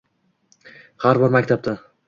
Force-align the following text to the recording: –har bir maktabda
–har 1.05 1.21
bir 1.25 1.37
maktabda 1.39 1.79